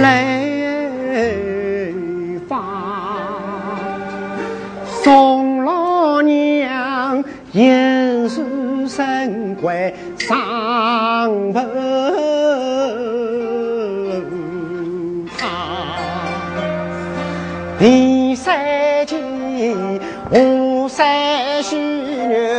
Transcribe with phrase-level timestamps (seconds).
[0.00, 0.38] 来
[2.48, 2.64] 访，
[5.02, 11.68] 宋老娘引书神官上坟
[15.36, 15.48] 堂。
[17.80, 19.16] 第三季
[20.30, 22.56] 五三虚女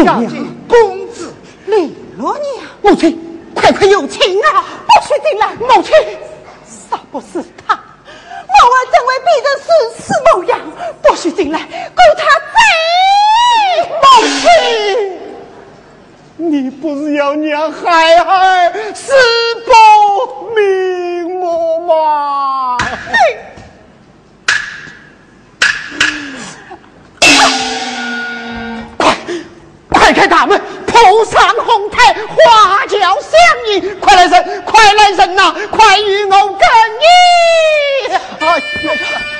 [0.00, 1.32] 要见公子。
[1.66, 3.18] 李罗娘，母亲，
[3.54, 4.64] 快快有请啊！
[4.86, 5.54] 不许进来！
[5.54, 5.92] 母亲，
[6.66, 7.74] 杀不死他？
[7.74, 9.66] 我儿怎会变得死
[10.02, 10.60] 死模样？
[11.02, 11.58] 不许进来！
[11.60, 12.60] 供他贼！
[14.02, 14.04] 母
[14.40, 14.46] 亲，
[16.36, 19.12] 你不是要娘孩儿死
[30.22, 36.56] 开大门，铺上红毯，花轿相迎，快来人，快来人呐、快与我更
[37.00, 38.14] 衣！
[38.38, 39.31] 哎呦！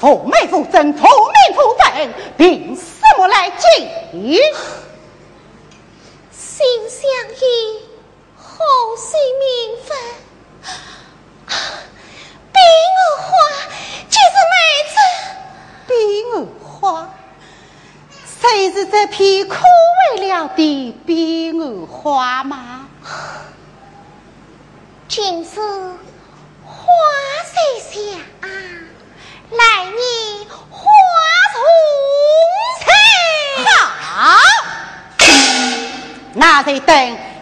[0.00, 2.82] 臭美无声臭命不分凭什
[3.16, 3.90] 么来见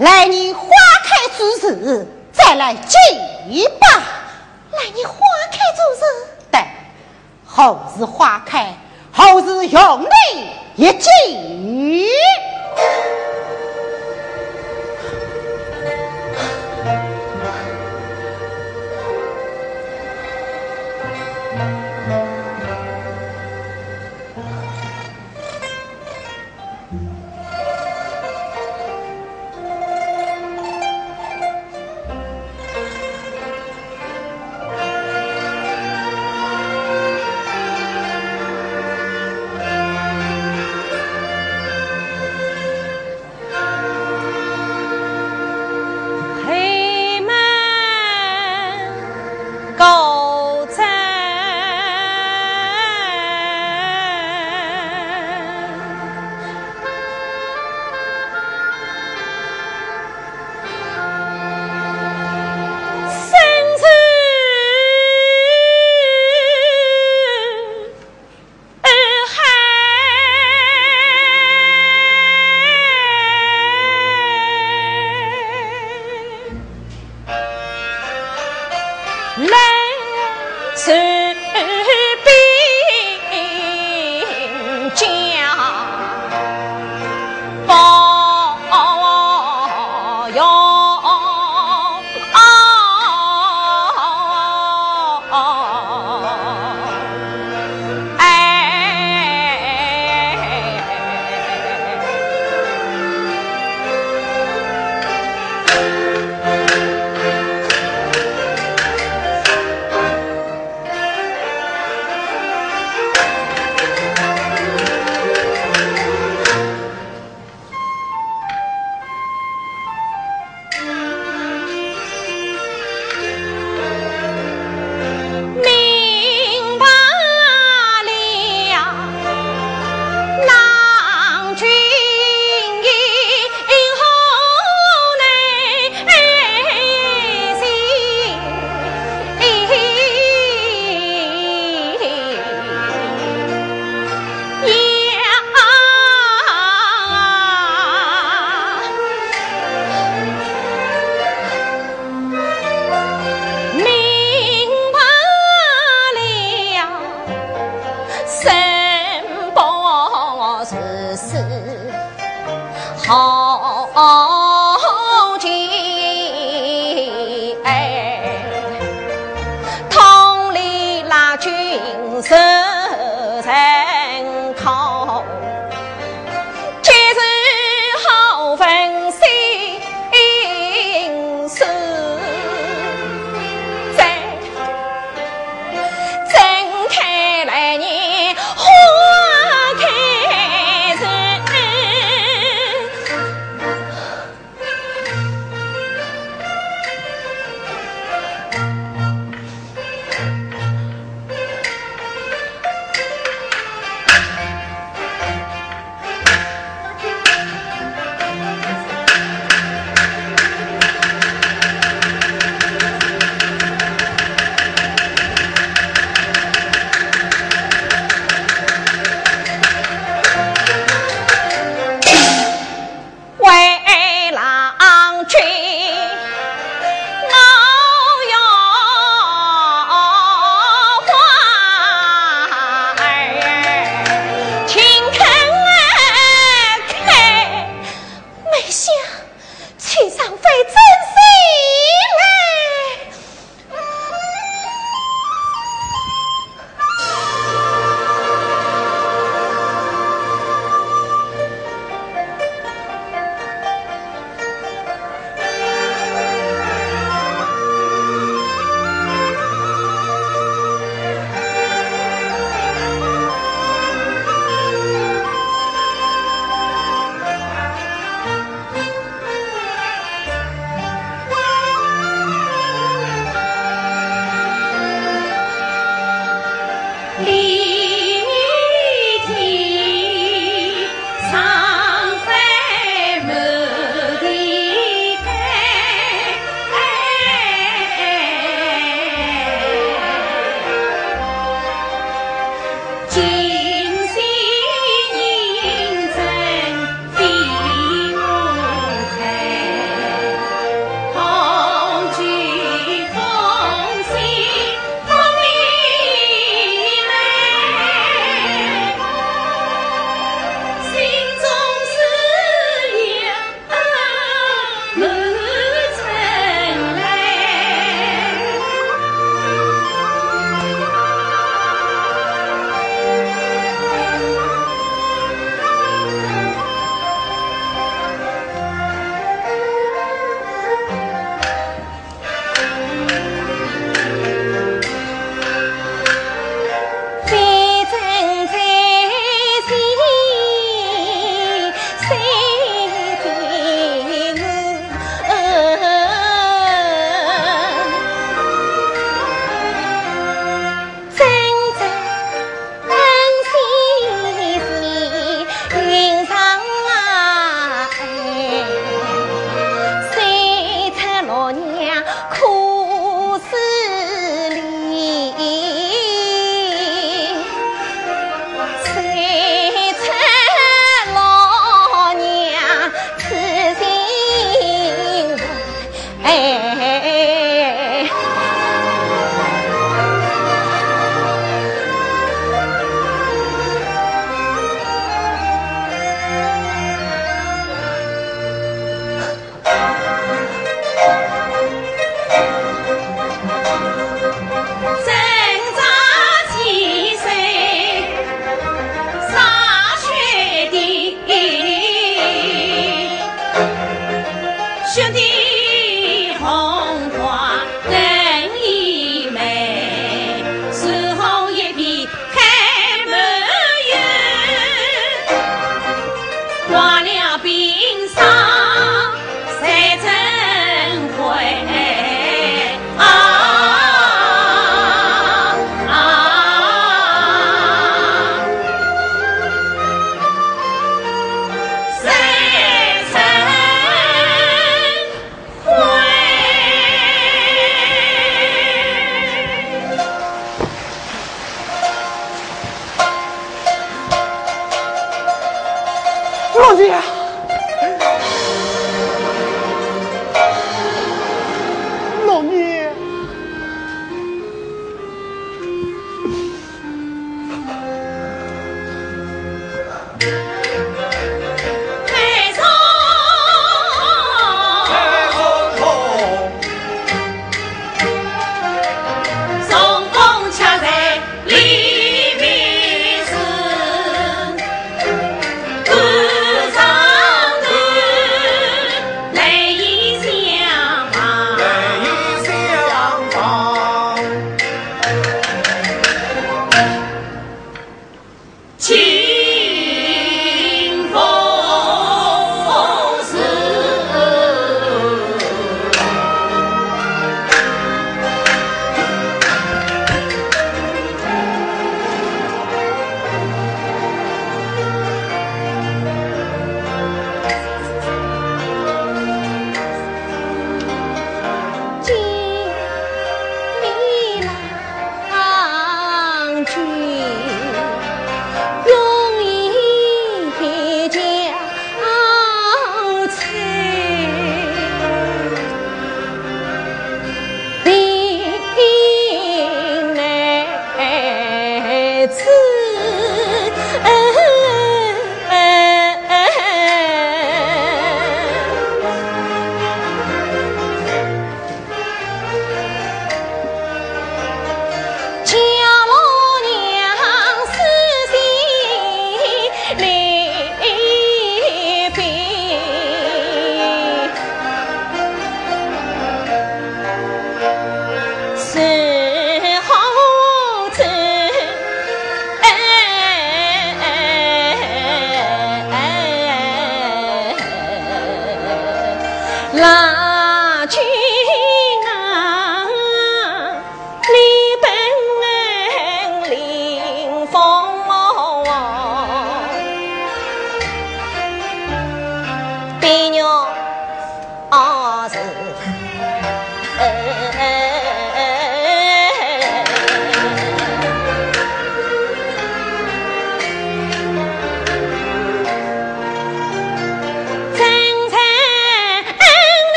[0.00, 0.66] 来年花
[1.04, 2.98] 开之时，再来见
[3.78, 3.86] 吧。
[4.72, 5.14] 来年花
[5.50, 6.02] 开之时，
[6.50, 6.58] 得
[7.44, 8.74] 好时花开，
[9.12, 10.10] 好时又来
[10.76, 11.02] 一见。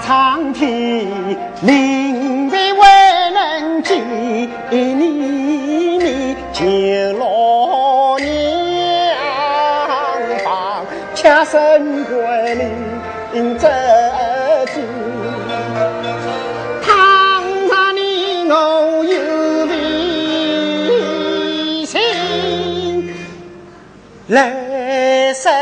[0.00, 1.06] 苍天，
[1.62, 2.80] 临危未
[3.34, 3.94] 能救
[4.70, 4.94] 你
[5.98, 6.64] 命，求
[7.18, 8.28] 老娘
[10.44, 10.84] 帮，
[11.14, 13.68] 妾身归林走
[14.66, 14.80] 走。
[16.82, 21.98] 倘若你我有离心，
[24.28, 25.52] 来生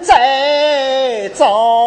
[0.00, 1.81] 再找。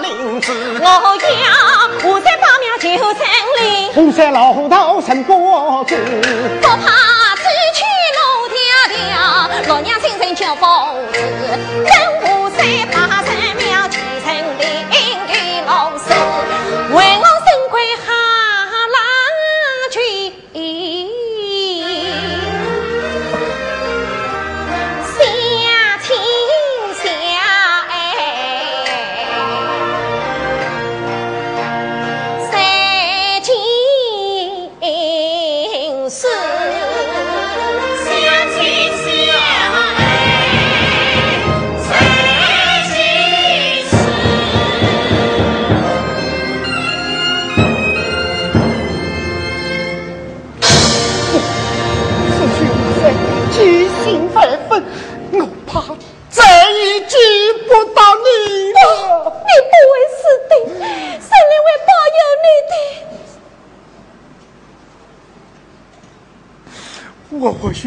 [0.00, 0.52] 名字。
[0.80, 3.20] 我要五山八庙九层
[3.60, 5.96] 林，红山老道成果子，
[6.60, 6.76] 不怕
[7.36, 7.80] 走去
[8.16, 8.56] 路迢
[8.90, 11.18] 迢，老娘亲身叫佛子，
[11.84, 11.90] 跟
[12.22, 12.58] 五山
[12.92, 13.05] 八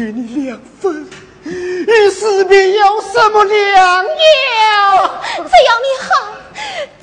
[0.00, 1.06] 我与你两分，
[1.44, 5.20] 与死别有什么两样？
[5.36, 6.08] 只要你好，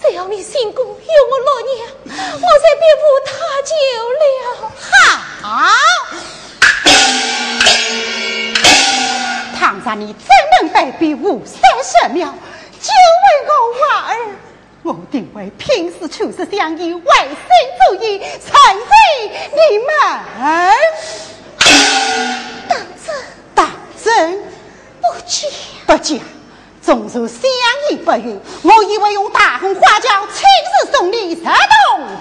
[0.02, 0.94] 只要你心公有
[1.30, 3.30] 我老娘，我才别无他
[3.62, 3.72] 救
[4.18, 4.24] 了。
[4.82, 5.46] 好，
[9.60, 10.26] 唐山你真
[10.60, 12.34] 能代表五三十秒，
[12.82, 14.18] 就为我娃儿？
[14.82, 17.36] 我定会拼死处死相依，为生
[17.80, 18.82] 主义，才为
[19.52, 19.86] 你们。
[26.88, 27.41] 纵如相
[27.91, 30.45] 依不渝，我以为用大红花轿亲
[30.86, 31.52] 自送你入洞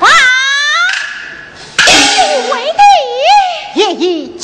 [0.01, 0.11] 房，
[1.87, 1.93] 你
[2.53, 2.83] 为的
[3.77, 4.36] 也已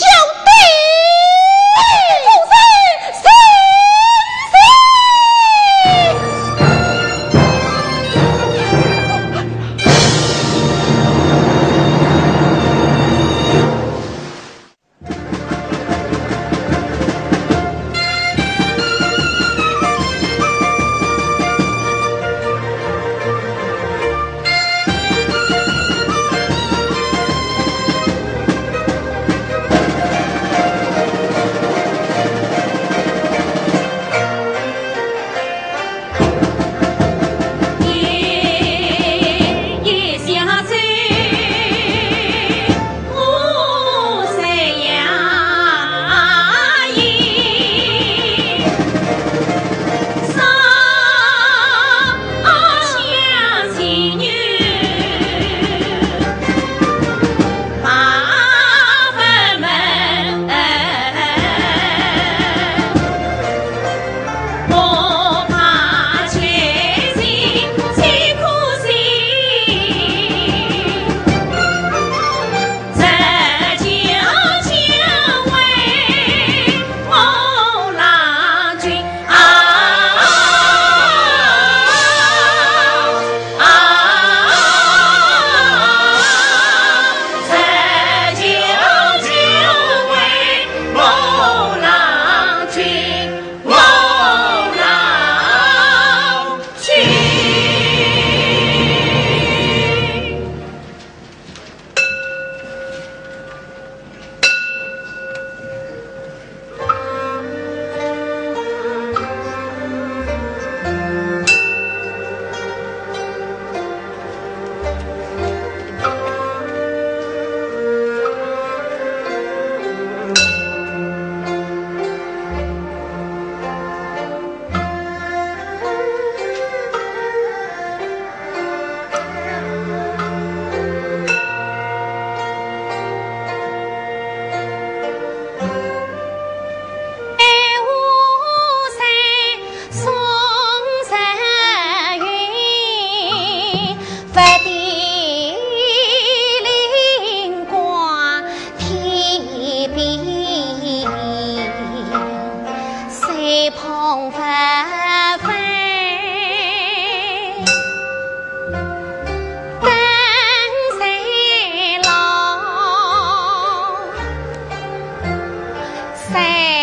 [166.32, 166.81] 对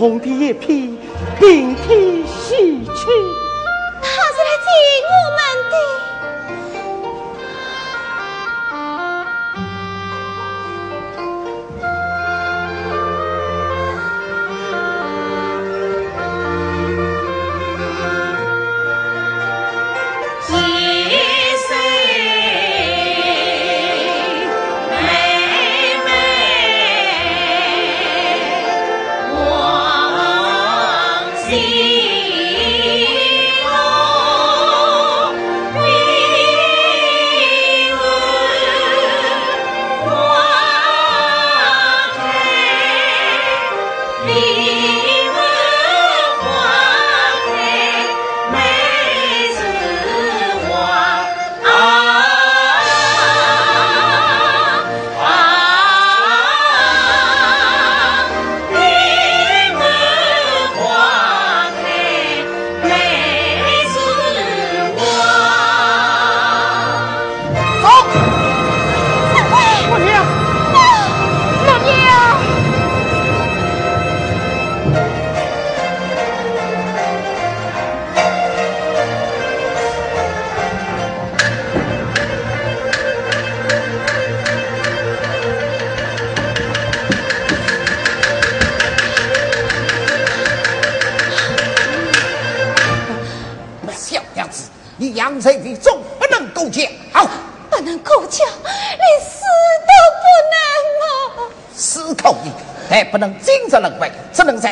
[0.00, 0.79] 红的一片，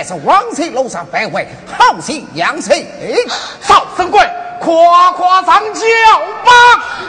[0.09, 1.45] 是王翠楼上徘徊
[1.77, 2.87] 好心养翠。
[3.61, 4.27] 少生贵，
[4.59, 5.83] 夸夸上轿
[6.47, 6.51] 吧，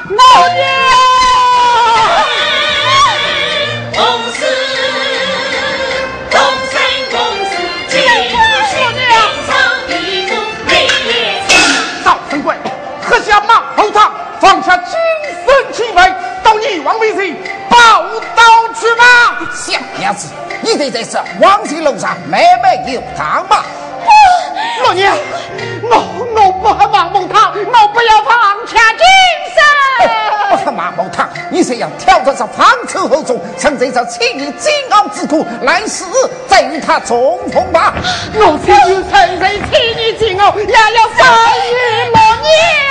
[0.10, 0.68] 老爷。
[3.96, 4.04] 公
[7.10, 7.16] 公
[7.50, 7.56] 司，
[7.88, 8.02] 金
[9.48, 9.56] 上
[9.88, 10.36] 一柱
[10.68, 10.76] 烈
[11.48, 12.04] 士。
[12.04, 12.54] 少神贵，
[13.02, 13.64] 喝下马
[14.42, 14.98] 放下金
[15.48, 17.34] 身气味，到你王面前
[17.70, 18.04] 报
[18.36, 18.44] 道
[18.78, 19.06] 去吧。
[19.56, 20.28] 小娘子。
[20.62, 23.64] 你得在这王妃楼上慢慢游荡吧。
[24.84, 25.16] 老娘，
[25.90, 29.06] 我我不喝马孟汤，我不要放下精
[29.56, 30.10] 神。
[30.50, 36.04] 不喝马孟汤，你是要挑着这方丑后中，趁这场千年煎熬之苦来世
[36.50, 37.94] 再与他重逢吧。
[38.34, 41.26] 我情愿承受千年煎熬，也要生
[41.64, 42.89] 于老娘。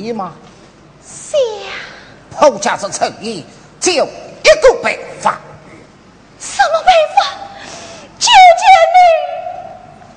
[0.00, 0.32] 意吗？
[1.02, 1.38] 想
[2.34, 3.44] 侯家这诚意，
[3.80, 5.38] 只有一个办法。
[6.38, 7.22] 什么办法？
[8.18, 8.30] 求
[8.60, 8.62] 求
[8.96, 8.98] 你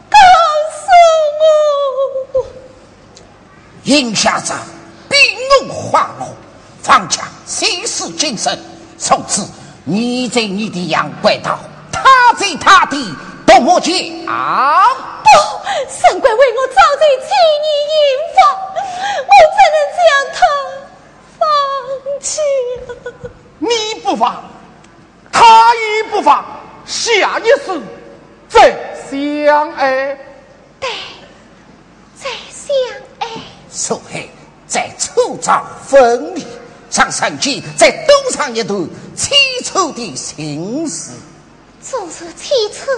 [0.09, 0.17] 告
[0.79, 0.85] 诉
[2.39, 2.45] 我。
[3.83, 4.53] 应下者
[5.09, 5.19] 兵
[5.67, 6.27] 怒化怒，
[6.81, 8.57] 放下心事精神，
[8.97, 9.45] 从此
[9.83, 11.59] 你在你的阳关道，
[11.91, 12.97] 他在他的
[13.45, 13.91] 独木桥。
[13.91, 15.29] 不，
[15.89, 17.73] 神官为我早在千年
[18.93, 20.37] 我怎能将他
[21.39, 21.41] 放
[22.19, 22.41] 弃？
[23.59, 24.43] 你不放，
[25.31, 26.45] 他也不放，
[26.85, 27.81] 下一世
[28.49, 28.75] 再
[29.09, 30.17] 相爱。
[30.79, 30.89] 对，
[32.15, 32.75] 再相
[33.19, 33.27] 爱。
[33.69, 34.29] 所以
[34.67, 36.45] 在初早分离，
[36.89, 38.79] 上神前再多上一段
[39.15, 39.31] 凄
[39.63, 41.11] 楚的情事。
[41.81, 42.91] 做是凄楚，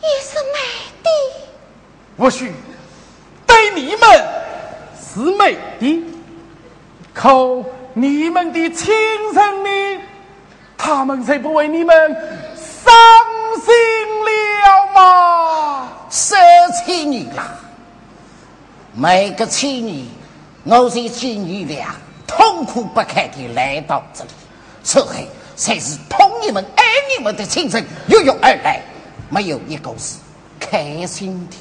[0.00, 0.58] 也是美
[1.02, 1.10] 的。
[2.18, 2.52] 或许
[3.52, 4.00] 对你们
[4.96, 6.02] 是美的，
[7.12, 8.94] 可你们的亲
[9.34, 10.00] 生呢，
[10.78, 11.94] 他们才不为你们
[12.56, 12.94] 伤
[13.62, 13.74] 心
[14.24, 15.88] 了吗？
[16.08, 16.34] 十
[16.82, 17.42] 七年了，
[18.94, 20.06] 每个七年，
[20.64, 21.94] 我才见你俩
[22.26, 24.30] 痛苦不堪的来到这里，
[24.82, 25.12] 此后
[25.56, 26.82] 才是同你们爱
[27.14, 28.80] 你们的亲人跃跃而来，
[29.28, 30.16] 没有一个是
[30.58, 31.56] 开心的。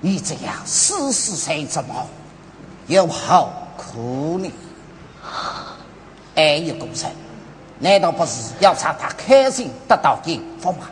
[0.00, 2.06] 你这样死死在这么，
[2.86, 4.50] 有何苦呢？
[6.34, 7.12] 爱一个人，
[7.78, 10.88] 难道不是要让他开心得到幸福吗？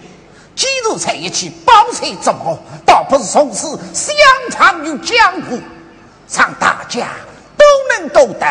[0.55, 4.15] 既如在一起帮谁怎么，倒不是从此相
[4.51, 5.59] 长于江湖，
[6.31, 7.09] 让大家
[7.57, 7.65] 都
[7.97, 8.47] 能过得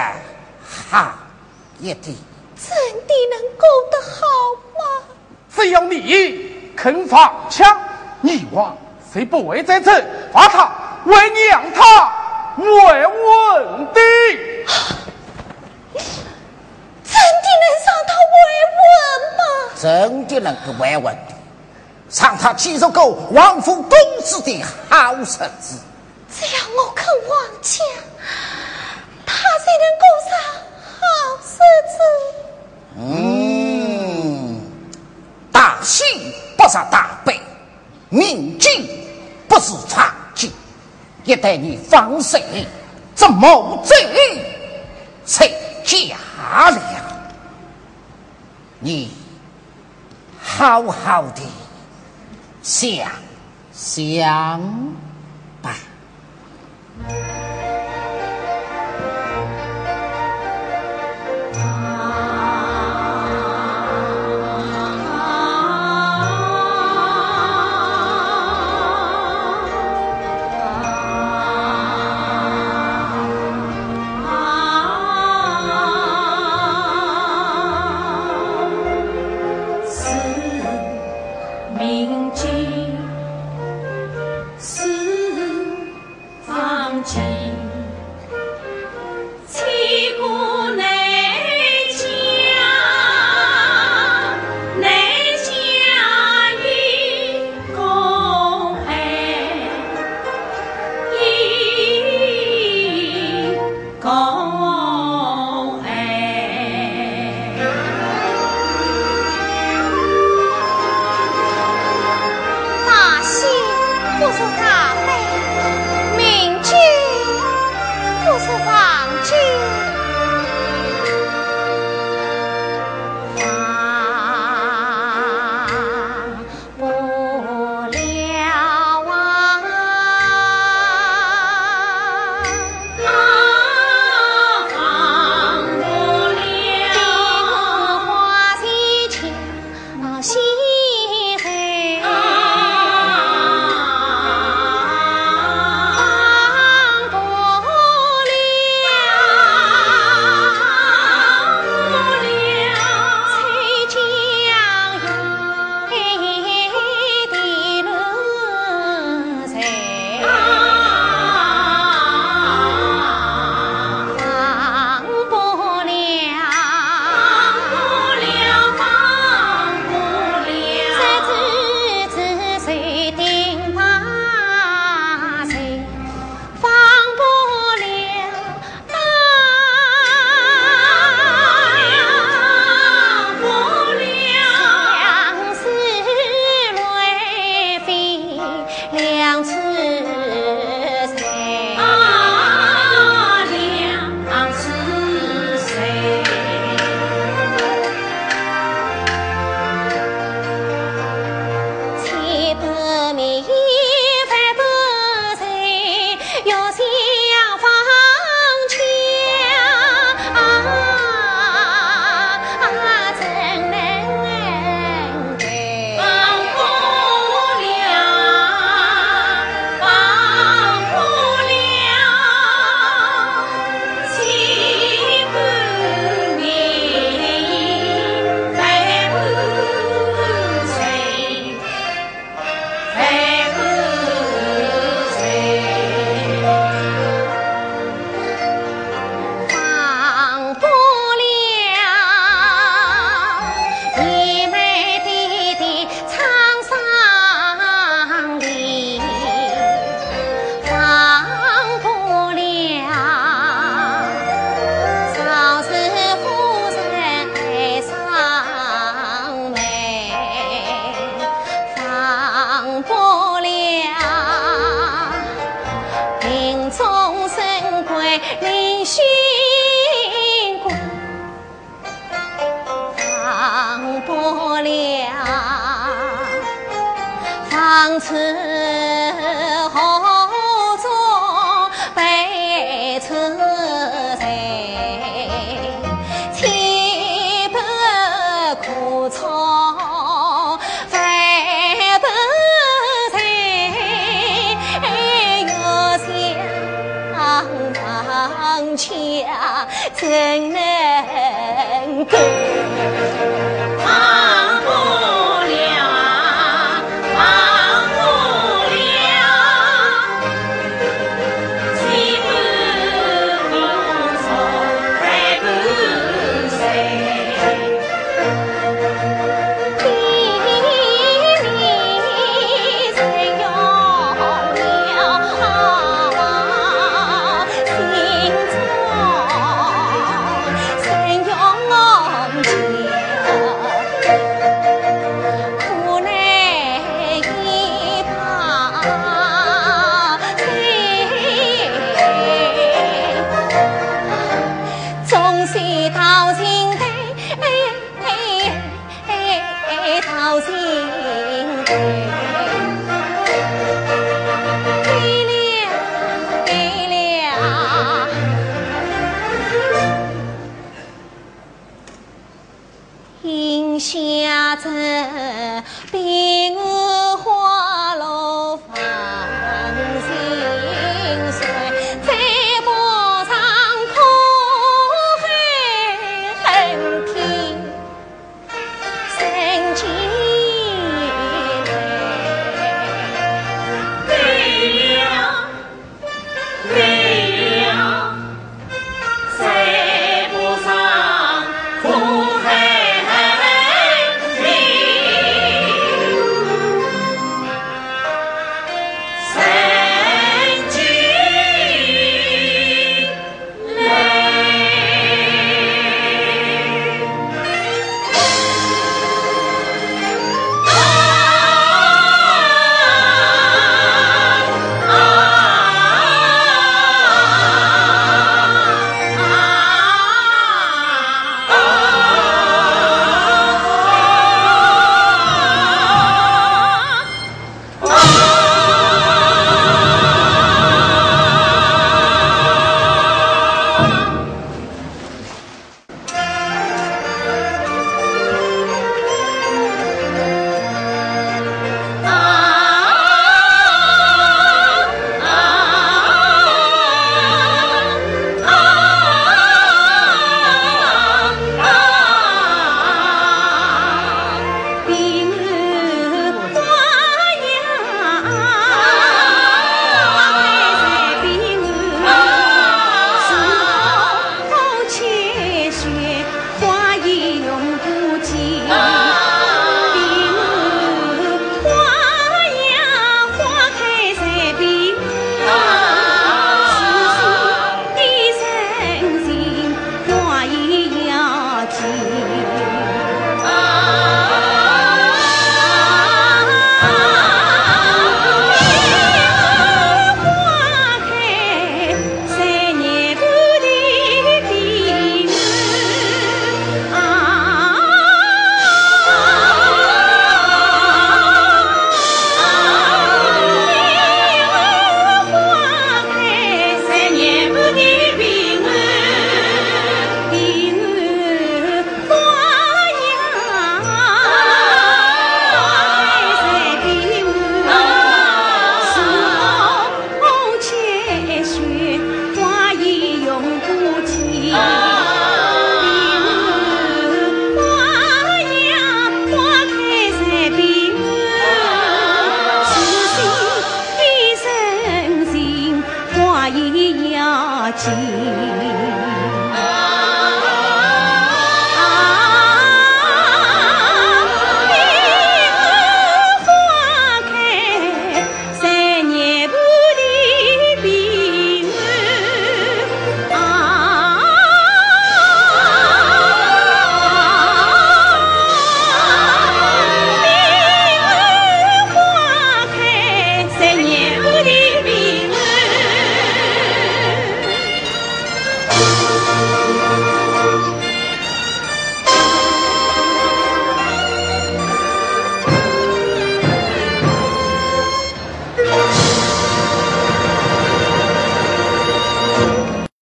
[0.89, 1.13] 好
[1.79, 2.15] 一点。
[2.55, 4.25] 真的能过得好
[4.73, 5.03] 吗？
[5.53, 7.77] 只要你肯放枪，
[8.21, 8.75] 你我
[9.17, 9.89] 谁不会在此
[10.31, 10.71] 罚他
[11.05, 12.13] 为娘他
[12.55, 12.67] 慰
[13.07, 13.99] 问的？
[17.03, 18.37] 真的能让他慰
[18.77, 18.85] 问
[19.39, 19.41] 吗？
[19.75, 19.81] 真
[20.27, 21.33] 的能够慰问的，
[22.13, 25.79] 让他继续过王府公子的好日子。
[26.31, 27.81] 只要我肯忘记，
[29.25, 30.31] 他才能过上
[30.99, 31.01] 好
[31.41, 31.57] 日
[31.89, 31.97] 子。
[32.99, 34.61] 嗯，
[35.51, 36.03] 大喜
[36.55, 37.41] 不是大悲，
[38.09, 38.96] 明镜
[39.57, 40.51] 不是长镜。
[41.23, 42.37] 一旦你放手，
[43.15, 43.95] 这谋贼
[45.25, 45.49] 才
[45.83, 46.79] 假了。
[48.79, 49.11] 你
[50.39, 51.41] 好好的
[52.61, 53.09] 想
[53.73, 54.61] 想
[55.63, 55.75] 吧。